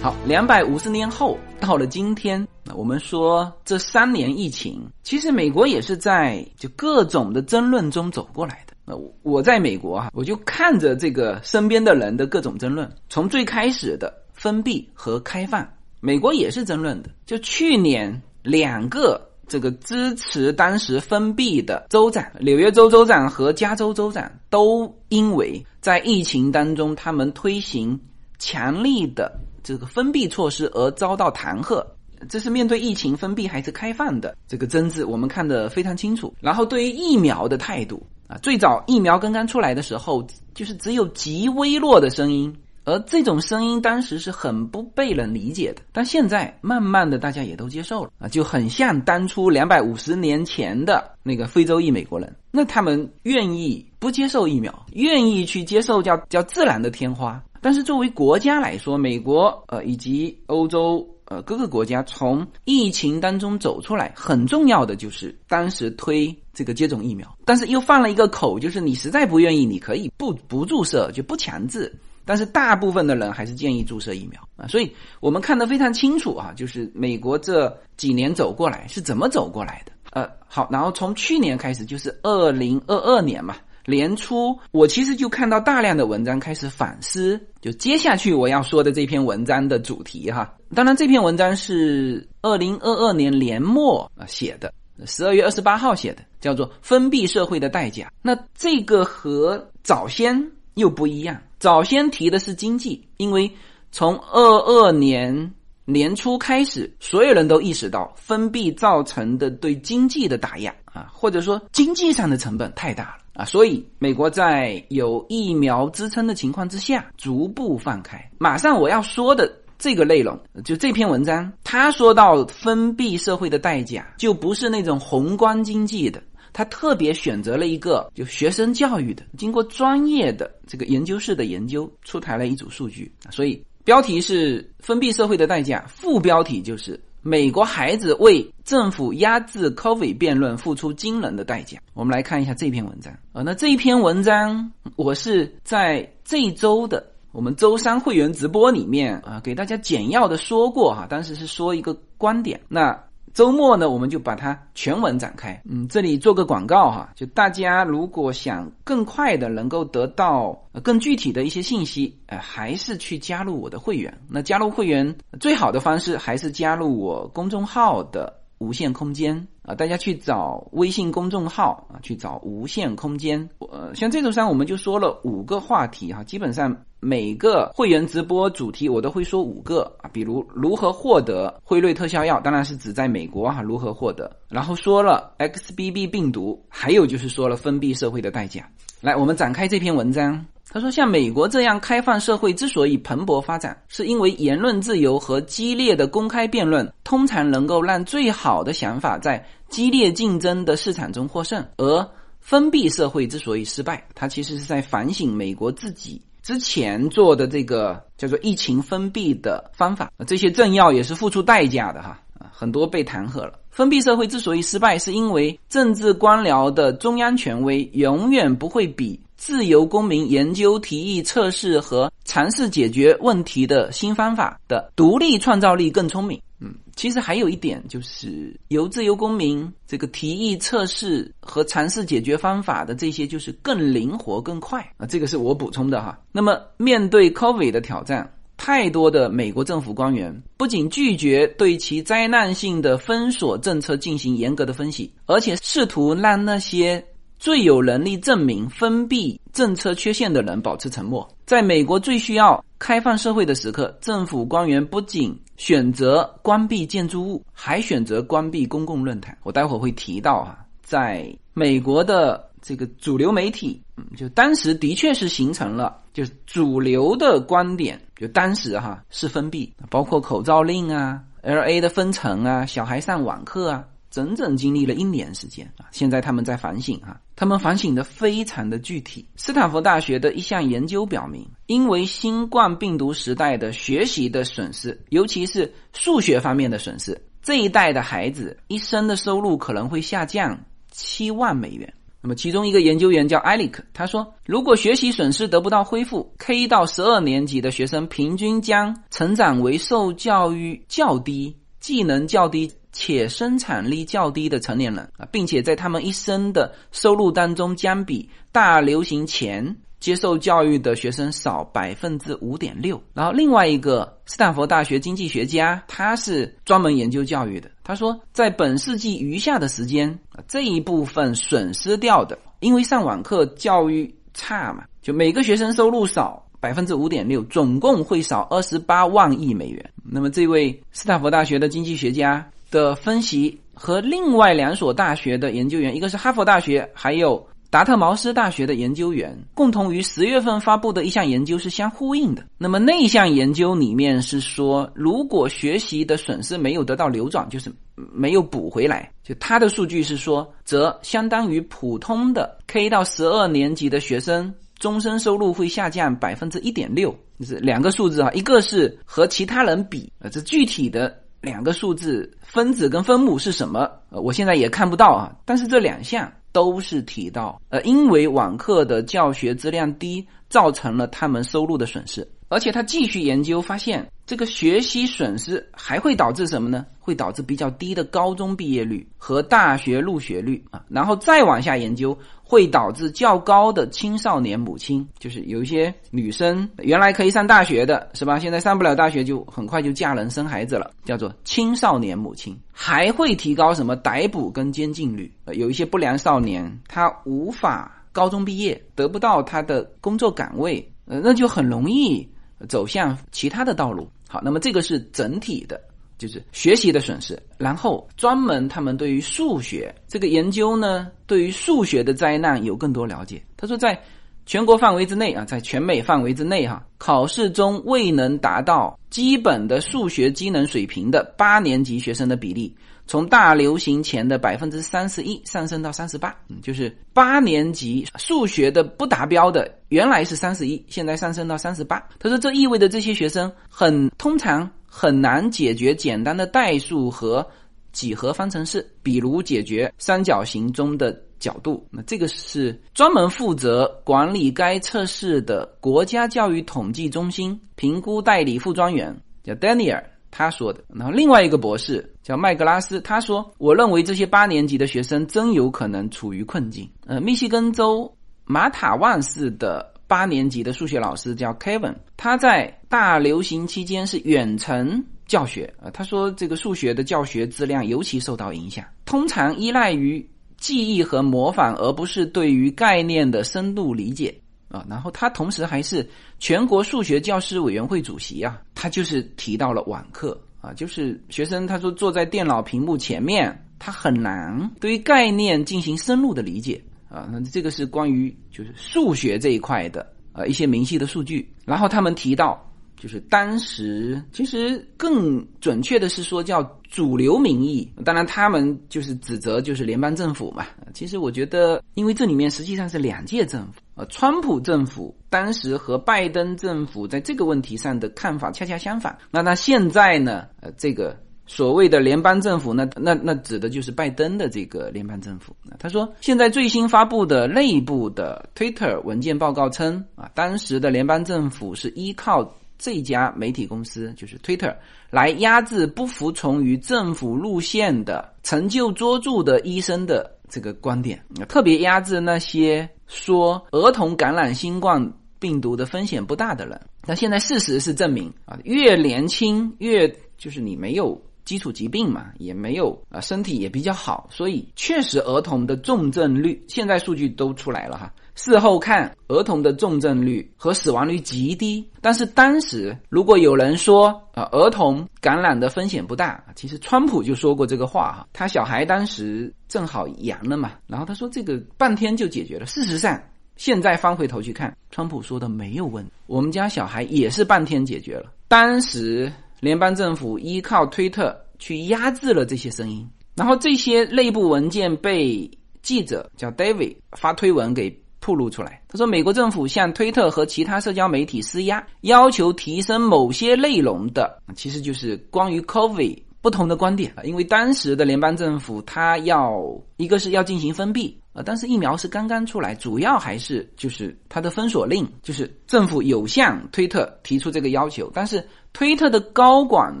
[0.28, 8.94] 两百五十年后到了今天，我们说这三年疫情，其实美国也是在就各种的争论中走过来的。
[8.94, 15.66] 我我在美国啊，我就看着这个身边的人的各种争论，从最开始的封闭和开放，
[15.98, 17.08] 美国也是争论的。
[17.24, 27.98] 就去年两个这个支持当时封闭的州长，纽约州州长和加州州长，都因为在疫情当中他们推行
[28.38, 31.84] 强力的这个封闭措施而遭到弹劾。
[32.28, 36.34] 这是面对疫情封闭还是开放的这个争执，我们看得非常清楚。
[36.40, 38.02] 然后对于疫苗的态度。
[38.28, 42.54] 啊，最早疫苗刚刚出来的时候，就是只有极微弱的声音，
[42.84, 45.80] 而这种声音当时是很不被人理解的。
[45.92, 57.42] 但现在慢慢的，大家也都接受了啊，就很像当初两百五十年前的那个非洲裔美国人，那他们愿意不接受疫苗，愿意去接受叫叫自然的天花。
[57.60, 61.08] 但是作为国家来说，美国呃以及欧洲。
[61.30, 71.94] 呃，各个国家从疫情当中走出来，很重要的就是当时推这个接种疫苗，但是又放了一个口，就是你实在不愿意，你可以不不注射，就不强制。
[72.24, 74.66] 但是大部分的人还是建议注射疫苗啊。
[74.68, 79.92] 所以我们看得非常清楚啊，就是美国这几年走过来是怎么走过来的。
[80.12, 83.54] 呃，好，然后从去年开始就是二零二二年嘛。
[83.88, 90.54] 年初，我其实就看到大量的文章开始反思，就接下去我要说的这篇文章的主题哈。
[90.74, 94.74] 当然，这篇文章是二零二二年年末啊写的，
[95.06, 98.04] 十二月二十八号写的，叫做《封闭社会的代价》。
[98.20, 103.50] 那这个和早先又不一样，早先提的是经济，因为
[103.90, 105.54] 从二二年
[105.86, 113.22] 年初开始，所有人都意识到封闭造成的对经济的打压啊，或者说经济上的成本太大了。
[113.38, 118.20] 啊，所以美国在有疫苗支撑的情况之下，逐步放开。
[118.36, 119.48] 马上我要说的
[119.78, 126.20] 这个内容，就这篇文章，他说到封闭社会的代价，就不是那种宏观经济的，
[126.52, 133.12] 他特别选择了一个就学生教育的，经过专业的这个研究室的研究，出台了一组数据。
[133.30, 137.00] 所以标题是封闭社会的代价，副标题就是。
[137.22, 141.78] 美国孩子为政府压制 COVID 辩论付出惊人的代价。
[141.94, 152.60] 我们来看一下这篇文章啊，那这一篇文章我是在这一周的我们周三会员直播里面啊，给大家简要的说过哈，当时是说一个观点。
[152.68, 152.98] 那
[153.38, 155.62] 周末呢，我们就把它全文展开。
[155.64, 164.12] 嗯，这里做个广告哈，就大家如果想更快的能够得到更具体的一些信息，呃，还是去加入我的会员。
[164.28, 173.48] 那加入会员最好的方式还是加入我公众号的无限空间啊，大家去找微信公众号啊，去找无限空间。
[173.60, 176.76] 呃，像这周三我们就说了五个话题哈，基本上。
[177.00, 184.30] 每个会员直播主题我都会说五个啊，比如如何获得辉瑞特效药，当然是指在美国哈，如何获得。
[184.48, 188.68] 然后说了 XBB 病毒，还有就是说了封闭社会的代价。
[189.00, 190.44] 来，我们展开这篇文章。
[190.70, 201.64] 他说，像美国这样开放社会之所以蓬勃发展，是因为言论自由和激烈的公开辩论通常能够让最好的想法在激烈竞争的市场中获胜。
[201.78, 202.06] 而
[202.40, 206.20] 封闭社会之所以失败，它其实是在反省美国自己。
[206.48, 212.18] 之前做的这个叫做疫情封闭的方法，这些政要也是付出代价的哈，
[212.50, 213.52] 很多被弹劾了。
[213.68, 226.40] 封闭社会之所以失败，是因为政治官僚的中央权威永远不会比自由公民研究、提议、测试和尝试解决问题的新方法的独立创造力更聪明。
[226.60, 235.06] 嗯，其实还有一点就是，由自由公民这个提议、测试和尝试解决方法的这些，就是更灵活、更快啊。
[235.06, 236.18] 这个是我补充的哈。
[236.32, 247.04] 那么，面对 COVID 的挑战，太多的美国政府官员不仅拒绝对其灾难性的封锁政策进行严格的分析，而且试图让那些。
[247.40, 251.24] 最有能力证明封闭政策缺陷的人保持沉默。
[251.46, 259.36] 在美国最需要开放社会的时刻，政府官员不仅选择关闭建筑物，还选择关闭公共论坛。
[259.42, 273.84] 我待会儿会提到哈，在美国的这个主流媒体，嗯，就当时的确是形成了，就是主流的观点，就当时哈是封闭，包括口罩令啊、L A 的封城啊、小孩上网课啊。
[274.10, 275.84] 整整经历了一年时间啊！
[275.92, 279.24] 现在他们在反省啊，他们反省的非常的具体。
[279.36, 290.58] 斯坦福大学的一项研究表明，因为新冠病毒时代的学习的损失，尤其是数学方面的损失，这一代的孩子一生的收入可能会下降
[290.90, 291.94] 七万美元。
[292.20, 302.72] 那么，其中一个研究员叫艾利克，他说，如果学习损失得不到恢复，K 到十二年级的学生平均将成长为受教育较低、技能较低。
[303.00, 313.00] 且生产力较低的成年人啊，并且在他们一生的收入当中，将比大流行前接受教育的学生少百分之五点六。
[313.14, 317.70] 然后，另外一个斯坦福大学经济学家，他是专门研究教育的。
[317.84, 329.90] 他说，在本世纪余下的时间啊，这一部分损失掉的，因为上网课教育差嘛，就每个学生收入少百分之五点六，总共会少二十八万亿美元。
[330.02, 332.44] 那么，这位斯坦福大学的经济学家。
[332.70, 342.44] 的分析和另外两所大学的研究员，一个是哈佛大学，还有达特茅斯大学的研究员，共同于十月份发布的一项研究是相呼应的。
[342.56, 361.14] 那么那一项研究里面是说，如果学习的损失没有得到流转，就是没有补回来，就他的数据是说，则相当于普通的 K 到十二年级的学生终身收入会下降百分之一点六，就是两个数字啊，一个是和其他人比啊，这具体的。
[361.40, 363.88] 两个数字分子跟分母是什么？
[364.10, 365.36] 呃，我现在也看不到啊。
[365.44, 372.28] 但是这两项都是提到，呃，因为网课的教学质量低，造成了他们收入的损失。
[372.50, 376.86] 而且他继续研究发现，这个学习损失还会导致什么呢？
[376.98, 380.82] 会导致比较低的高中毕业率和大学入学率啊。
[380.88, 388.38] 然后再往下研究，会导致较高的青少年母亲，就是有一些女生原来可以上大学的，是吧？
[388.38, 392.58] 现在上不了大学，就很快就嫁人生孩子了，叫做青少年母亲。
[392.72, 395.30] 还会提高什么逮捕跟监禁率？
[395.44, 402.26] 呃，有一些不良少年他无法高中毕业，得不到他的工作岗位，呃，那就很容易。
[402.68, 404.10] 走向其他的道路。
[404.28, 405.80] 好，那么这个是整体的，
[406.18, 407.40] 就是学习的损失。
[407.56, 413.42] 然后专门他们对于数学这个研究呢，对于数学的灾难有更多了解。
[413.56, 413.98] 他说，在
[414.44, 422.74] 全国范围之内啊，在全美范围之内哈，考试中未能达到基本的数学机能水平的八年级学生的比例。
[423.06, 432.06] 从大流行前的百分之三十一上升到三十八，嗯，就是八年级数学的不达标的，原来是三十一，现在上升到三十八。
[432.18, 437.46] 他说，这意味着这些学生很通常很难解决简单的代数和
[437.92, 441.86] 几何方程式，比如解决三角形中的角度。
[441.90, 450.02] 那这个是专门负责管理该测试的国家教育统计中心评估代理副专员叫 Daniel。
[450.30, 465.88] 他说的，然后另外一个博士叫麦格拉斯，他说：“我认为这些八年级的学生真有可能处于困境。”呃，密西根州马塔万市的八年级的数学老师叫 Kevin，他在大流行期间是远程教学啊。
[465.90, 474.34] 他说这个数学的教学质量尤其受到影响，通常依赖于记忆和模仿，而不是对于概念的深度理解。
[474.68, 476.06] 啊，然后他同时还是
[476.38, 487.28] 全国数学教师委员会主席啊，他就是提到了网课啊，就是学生他说坐在电脑屏幕前面，他很难对于概念进行深入的理解啊。
[487.30, 492.64] 那这个是关于就是数学这一块的呃一些明细的数据，然后他们提到。
[493.00, 497.88] 就是当时，其实更准确的是说叫主流民意。
[498.04, 500.66] 当然，他们就是指责就是联邦政府嘛。
[500.92, 509.16] 其实我觉得，因为这里面实际上是两届政府，呃，川普政府当时和拜登政府在这个问题上的看法恰恰相反。
[509.30, 511.16] 那他现在呢，呃，这个
[511.48, 515.52] 所谓的联邦政府，那那那指的就是拜登的这个联邦政府。
[515.80, 522.54] 他说，现在最新发布的内部的 Twitter 文件报告称，啊，当时的联邦政府是依靠。
[522.80, 524.72] 这家媒体公司就是 Twitter，
[525.10, 536.80] 来压制不服从于政府路线的成就卓著的医生的这个观点，特别压制那些说儿童感染新冠病毒的风险不大的人。
[537.04, 548.12] 那现在事实是证明啊，越年轻越就是你没有基础疾病嘛，也没有啊身体也比较好，所以确实儿童的重症率现在数据都出来了哈。
[548.34, 551.88] 事后看，儿童的重症率和死亡率极低。
[552.02, 558.28] 但是当时，如果有人说啊，儿童感染的风险不大，其实川普就说过这个话哈。
[558.34, 562.66] 他小孩当时正好阳了嘛，然后他说这个半天就解决了。
[562.66, 563.18] 事实上，
[563.56, 566.10] 现在翻回头去看，川普说的没有问题。
[566.26, 568.30] 我们家小孩也是半天解决了。
[568.48, 575.50] 当时联邦政府依靠推特去压制了这些声音，然后这些内部文件被
[575.82, 577.98] 记者叫 David 发推文给。
[578.20, 586.18] 透露出来，他说，美国政府向推特和其他社交媒体施压，要求提升某些内容的，其实就是关于 COVID
[586.48, 587.22] 不同的观点啊。
[587.24, 589.62] 因为当时的联邦政府，他要
[589.98, 600.00] 一个是要进行封闭啊，但是疫苗是刚刚出来，主要还是就是它的封锁令，就是政府有向推特提出这个要求，但是推特的高管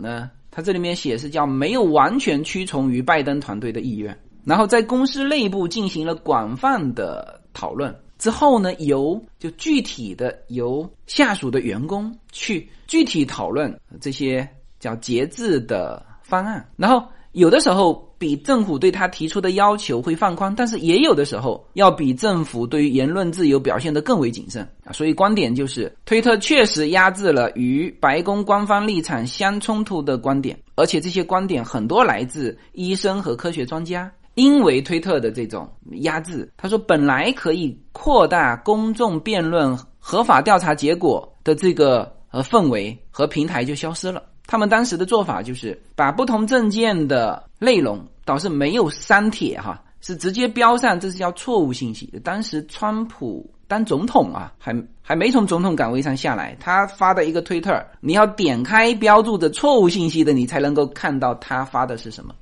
[0.00, 7.94] 呢，他这里面写是叫没有完全屈从于拜登团队的意愿，然后在公司内部进行了广泛的讨论。
[8.18, 14.48] 之后呢，由就具体的由下属的员工去具体讨论这些
[14.80, 24.92] 叫节制的方案，然后有的时候比政府对他提出的要求会放宽，但是也有的时候要比政府对于言论自由表现得更为谨慎啊。
[24.92, 34.12] 所以观点就是，推特确实压制了与白宫官方立场相冲突的观点，而且这些观点很多来自医生和科学专家。
[34.34, 35.68] 因为推特的这种
[36.02, 44.22] 压制，他说本来可以扩大公众辩论、合法调查结果的这个呃氛围和平台就消失了。
[44.48, 52.06] 他们当时的做法就是把不同证件的内容倒是没有删帖哈，是直接标上，这是叫错误信息。
[52.24, 62.34] 当时川普当总统啊， 还还没从总统岗位上下来，他发的一个推特，你要点开标注的错误信息的，你才能够看到他发的是什么。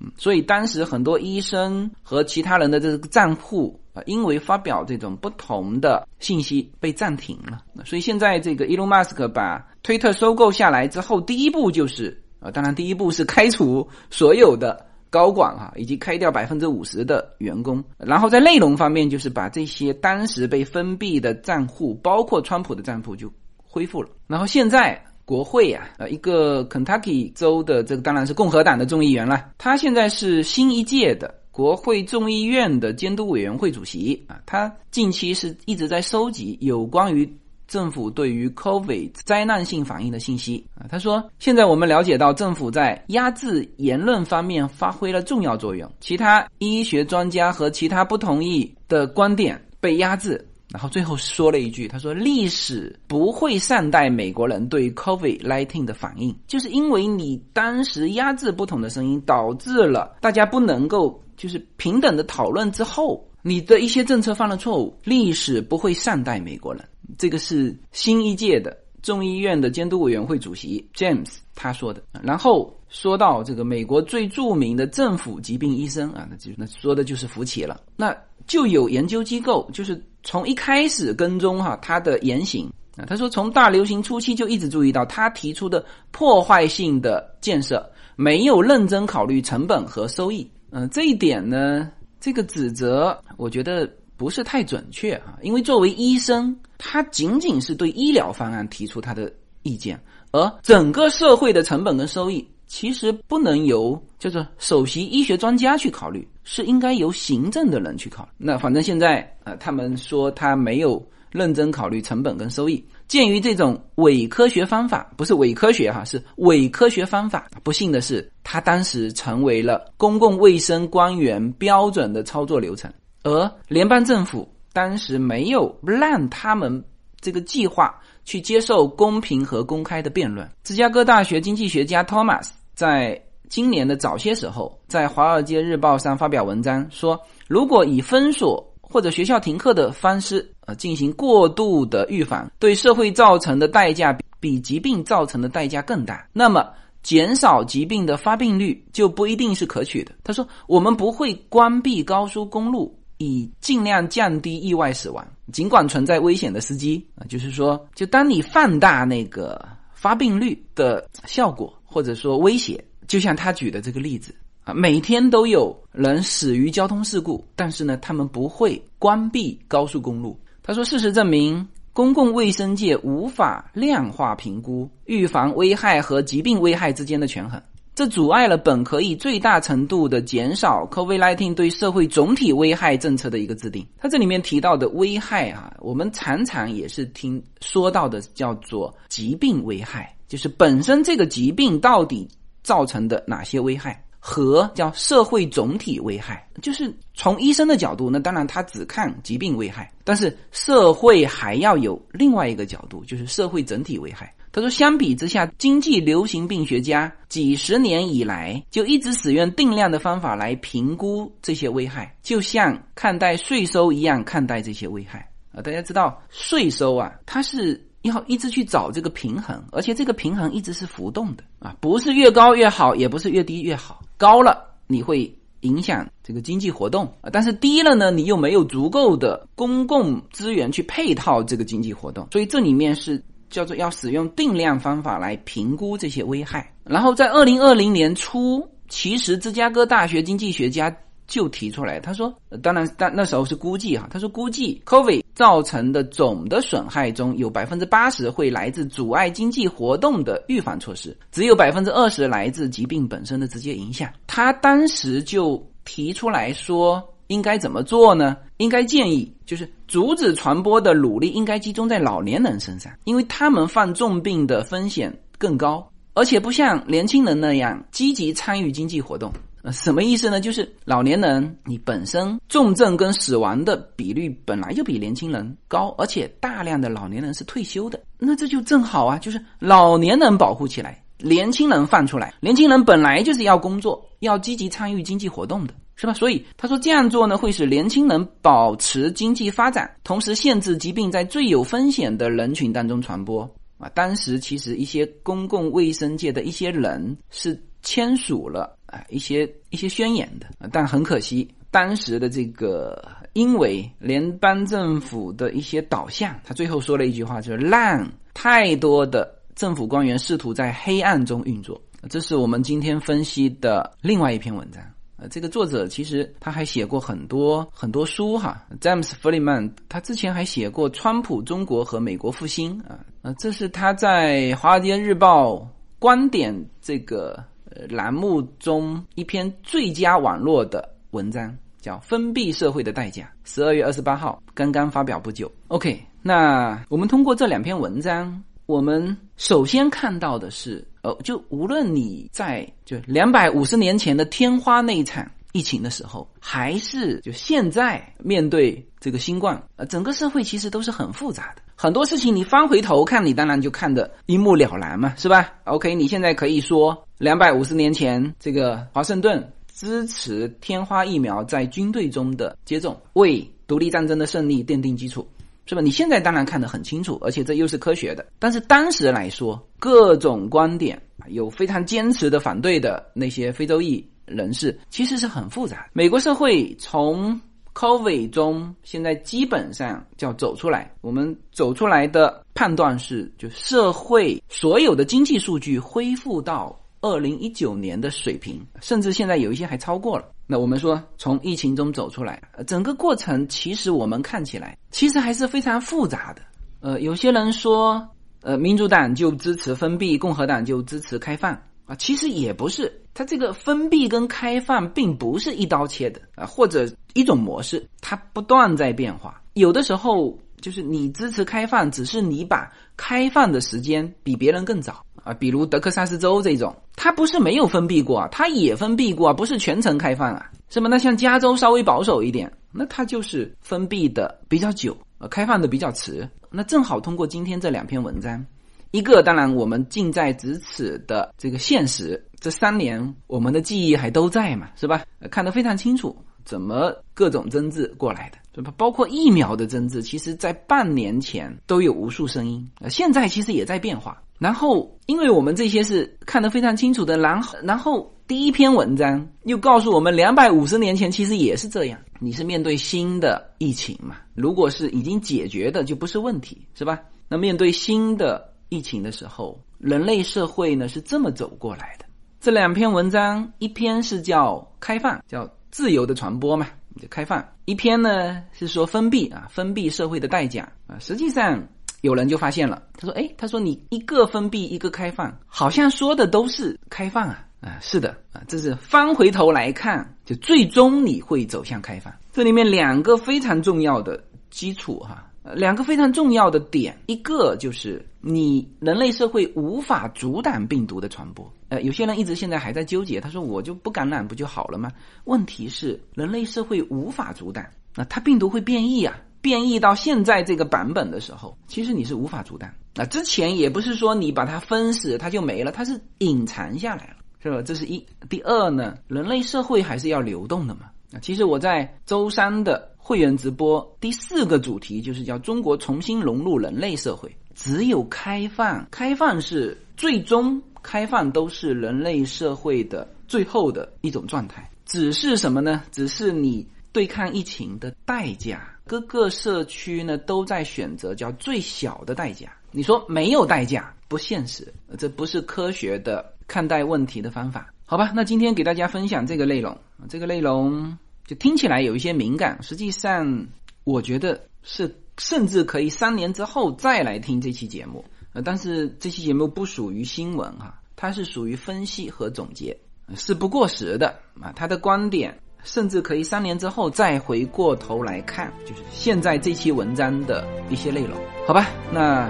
[0.00, 7.62] 嗯，所以当时很多医生和其他人的这个账户啊，因为发表这种不同的信息被暂停了。
[7.84, 17.84] 所以现在这个伊隆马斯克把推特收购下来之后，第一步就是啊，当然第一步是开除所有的高管哈，以及开掉百分之五十的员工。
[17.98, 23.30] 然后在内容方面，就是把这些当时被封闭的账户，包括川普的账户就
[23.62, 24.08] 恢复了。
[24.26, 25.04] 然后现在。
[25.30, 29.52] 国会呀，呃，一个 Kentucky 州的这个当然是共和党的众议员了。
[29.58, 34.40] 他现在是新一届的国会众议院的监督委员会主席啊。
[34.44, 37.32] 他近期是一直在收集有关于
[37.68, 40.90] 政府对于 COVID 灾难性反应的信息啊。
[40.90, 50.44] 他说，现在我们了解到政府在压制言论方面发挥了重要作用，其他医学专家和其他不同意的观点被压制。
[50.70, 64.96] 然后最后说了一句：“他说历史不会善待美国人对 COVID-19 的反应，就是因为你当时压制不同的声音，导致了大家不能够就是平等的讨论之后，你的一些政策犯了错误。
[65.02, 66.84] 历史不会善待美国人。”
[67.18, 72.00] 这个是新一届的众议院的监督委员会主席 James 他说的。
[72.22, 77.80] 然后说到这个美国最著名的政府疾病医生啊，那就那说的就是福奇了。
[77.96, 78.16] 那
[78.50, 79.98] 就有研究机构就是。
[80.22, 90.46] 从一开始跟踪哈他的言行啊，他说从大流行初期就一直注意到他提出的破坏性的建设没有认真考虑成本和收益。
[90.72, 91.90] 嗯，这一点呢，
[92.20, 99.32] 这个指责我觉得不是太准确啊，因为作为医生，他仅仅是对医疗方案提出他的
[99.62, 99.98] 意见，
[100.32, 102.46] 而整个社会的成本跟收益。
[102.70, 108.30] 其实不能由就是首席医学专家去考虑，是应该由行政的人去考虑。
[108.38, 112.82] 那反正现在啊，他们说他没有认真考虑成本跟收益。
[113.08, 117.48] 鉴于这种伪科学方法，不是伪科学哈，是伪科学方法。
[117.64, 122.90] 不幸的是，他当时成为了公共卫生官员标准的操作流程，
[123.24, 126.82] 而联邦政府当时没有让他们
[127.20, 127.92] 这个计划
[128.24, 130.48] 去接受公平和公开的辩论。
[130.62, 132.50] 芝加哥大学经济学家 Thomas。
[132.80, 133.20] 在
[133.50, 146.70] 今年的早些时候，在《华尔街日报》上发表文章说，如果以封锁或者学校停课的方式，呃，进行过度的预防，对社会造成的代价比疾病造成的代价更大，那么
[147.02, 150.12] 减少疾病的发病率就不一定是可取的。
[150.24, 155.22] 他说，我们不会关闭高速公路以尽量降低意外死亡，
[155.52, 159.62] 尽管存在危险的司机啊，就是说，就当你放大那个
[159.92, 161.70] 发病率的效果。
[161.90, 164.32] 或者说威胁，就像他举的这个例子
[164.62, 170.38] 啊，每天都有人死于交通事故，但是呢，他们不会关闭高速公路。
[170.62, 177.60] 他说，事实证明，公共卫生界无法量化评估预防危害和疾病危害之间的权衡，
[177.94, 183.86] 这阻碍了本可以最大程度的减少 COVID-19 对社会总体危害政策的一个制定。
[183.98, 190.14] 它这里面提到的危害啊，我们常常也是听说到的，叫做疾病危害。
[190.28, 192.28] 就是本身这个疾病到底
[192.62, 204.32] 造成的哪些危害，和叫社会总体危害，就是从医生的角度，那当然他只看疾病危害，但是社会还要有另外一个角度，就是社会整体危害。
[204.52, 215.62] 他说，相比之下，经济流行病学家几十年以来就一直使用定量的方法来评估这些危害，就像看待税收一样看待这些危害啊。
[215.62, 217.89] 大家知道税收啊，它是。
[218.02, 224.00] 要一直去找这个平衡，而且这个平衡一直是浮动的啊，不是越高越好，也不是越低越好。
[224.16, 236.72] 高了你会影响这个经济活动啊，但是低了呢，你又没有足够的公共资源去配套这个经济活动，所以这里面是叫做要使用定量方法来评估这些危害。
[236.84, 240.94] 然后在二零二零年初，其实芝加哥大学经济学家。
[241.30, 254.10] 就提出来，他说，当然，但那时候是估计哈，他说估计 COVID 造成的总的损害中有百分之八十会来自阻碍经济活动的预防措施，只有百分之二十来自疾病本身的直接影响。
[254.26, 258.36] 他当时就提出来说，应该怎么做呢？
[258.56, 269.32] 应该建议就是阻止传播的努力应该集中在老年人身上，因为他们犯重病的风险更高，而且不像年轻人那样积极参与经济活动。
[269.62, 270.40] 呃，什么意思呢？
[270.40, 282.32] 就是老年人，你本身重症跟死亡的比率本来就比年轻人高，而且大量的老年人是退休的，那这就正好啊，就是老年人保护起来，年轻人放出来。
[282.40, 286.14] 年轻人本来就是要工作，要积极参与经济活动的，是吧？
[286.14, 293.42] 所以他说这样做呢，会使年轻人保持经济发展，同时限制疾病在最有风险的人群当中传播。
[293.76, 297.62] 啊，当时其实一些公共卫生界的一些人是。
[297.82, 311.80] 签署了啊一些一些宣言的，但很可惜，当时的这个因为联邦政府的一些导向，他最后说了一句话，就是让太多的政府官员试图在黑暗中运作。
[312.08, 314.82] 这是我们今天分析的另外一篇文章。
[315.16, 325.56] 呃，这个作者其实他还写过很多很多书哈，詹姆斯·弗里曼，他之前还写过《川普中国和美国复兴》啊，呃，这是他在《华尔街日报》
[325.98, 327.44] 观点这个
[327.88, 335.50] 栏目中一篇最佳网络的文章，叫《封闭社会的代价》，十二月二十八号刚刚发表不久。
[335.68, 340.86] OK，那我们通过这两篇文章，我们首先看到的是。
[341.02, 351.62] 呃，就无论你在就两百五十年前的天花那一场疫情的时候，还是就现在面对这个新冠，呃，整个社会其实都是很复杂的。
[351.74, 365.28] 很多事情你翻回头看，你当然就看得一目了然嘛，是吧？OK，你现在可以说两百五十年前这个华盛顿支持天花疫苗在军队中的接种，为独立战争的胜利奠定基础。
[365.66, 365.82] 是吧？
[365.82, 368.24] 你现在当然看得很清楚，而且这又是科学的。
[368.38, 375.90] 但是当时来说，各种观点有非常坚持的反对的那些非洲裔人士，其实是很复杂。
[375.92, 377.38] 美国社会从
[377.74, 390.26] COVID 中现在基本上叫走出来，我们走出来的判断是，就社会所有的经济数据恢复到二零一九年的水平，甚至现在有一些还超过了。
[390.46, 396.42] 那我们说，从疫情中走出来，整个过程其实我们看起来，其实还是非常复杂的。
[396.80, 398.06] 呃，有些人说，
[398.42, 401.52] 呃，民主党就支持封闭，共和党就支持开放
[401.86, 409.40] 啊，其实也不是，它这个封闭跟开放并不是一刀切的啊，或者一种模式，它不断在变化。
[409.54, 415.04] 有的时候就是你支持开放，只是你把开放的时间比别人更早。
[415.22, 420.88] 啊，比如德克萨斯州这种，它不是没有封闭过，它也封闭过，不是全程开放啊，是吧？
[420.88, 426.28] 那像加州稍微保守一点，那它就是封闭的比较久，呃，开放的比较迟。
[426.50, 428.44] 那正好通过今天这两篇文章，
[428.90, 435.02] 一个当然我们近在咫尺的这个现实，这三年我们的记忆还都在嘛，是吧？
[435.30, 438.38] 看得非常清楚，怎么各种争执过来的。
[438.76, 444.20] 包括疫苗的争执，其实在半年前都有无数声音，呃，现在其实也在变化。
[444.40, 451.98] 然后，因为我们这些是看得非常清楚的，然后，然后第一篇文章又告诉我们，两百五十年前其实也是这样。
[452.18, 454.16] 你是面对新的疫情嘛？
[454.34, 456.98] 如果是已经解决的，就不是问题，是吧？
[457.28, 462.06] 那面对新的疫情的时候，人类社会呢是这么走过来的。
[462.40, 466.66] 这两篇文章，一篇是叫开放，叫自由的传播嘛。
[467.00, 470.98] 就开放一篇呢是说封闭啊，封闭社会的代价啊。
[470.98, 471.62] 实际上
[472.00, 482.12] 有人就发现了，他说：“哎，他说你一个封闭，一个开放，好像说的都是开放啊啊，是的啊，这是翻回头来看，就最终你会走向开放。
[482.32, 491.50] 这里面两个非常重要的基础哈。”两个非常重要的点，一个就是你人类社会无法阻挡病毒的传播。
[491.70, 494.92] 呃，有些人一直现在还在纠结，他说我就不感染不就好了吗？
[495.24, 497.64] 问题是人类社会无法阻挡，
[497.96, 502.70] 那它病毒会变异啊，变异到现在这个版本的时候，其实你是无法阻挡。
[502.94, 507.62] 那之前也不是说你把它封死它就没了，它是隐藏下来了，是吧？
[507.62, 508.04] 这是一。
[508.28, 510.90] 第二呢，人类社会还是要流动的嘛。
[511.10, 512.88] 那其实我在周三的。
[513.02, 517.34] 会员直播第四个主题就是叫中国重新融入人类社会。
[517.56, 524.70] 只有开放，开放是最终开放，都是人类社会的最后的一种状态。
[524.84, 525.82] 只是什么呢？
[525.90, 528.76] 只是你对抗疫情的代价。
[528.90, 532.52] 各个社区呢都在选择叫最小的代价。
[532.72, 537.72] 你说没有代价不现实，这不是科学的看待问题的方法。
[537.86, 539.78] 好吧，那今天给大家分享这个内容，
[540.08, 540.98] 这个内容。
[541.24, 543.46] 就听起来有一些敏感，实际上
[543.84, 548.04] 我觉得是甚至可以三年之后再来听这期节目。
[548.32, 552.76] 呃，但是这期节目不属于新闻哈，它是属于分析和总结，
[553.14, 554.50] 是不过时的啊。
[554.56, 561.66] 他的观点甚至可以三年之后再回过头来看，就是现在这期文章的一些内容，好吧？
[561.90, 562.28] 那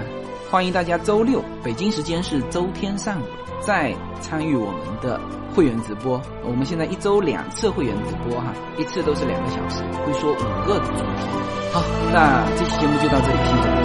[0.49, 3.25] 欢迎大家周六北京时间是周天上午
[3.61, 5.19] 再参与我们的。
[5.53, 11.03] 会员直播，我们现在一周两次会员直播哈，一次都是两个小时，会说五个主题。
[11.73, 13.81] 好，那这期节目就到这里，谢谢大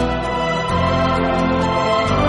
[2.21, 2.26] 家。